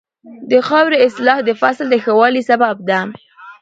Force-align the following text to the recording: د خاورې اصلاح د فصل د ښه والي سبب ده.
د 0.49 0.51
خاورې 0.67 0.97
اصلاح 1.07 1.37
د 1.43 1.49
فصل 1.61 1.85
د 1.91 1.95
ښه 2.03 2.13
والي 2.19 2.41
سبب 2.49 2.75
ده. 2.89 2.99